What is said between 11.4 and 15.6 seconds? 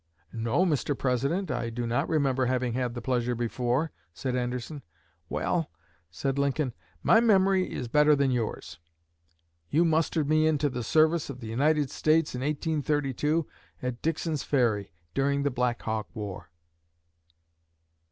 United States in 1832 at Dixon's Ferry, during the